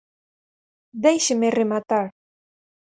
¡Déixeme 1.03 1.47
rematar! 1.59 2.05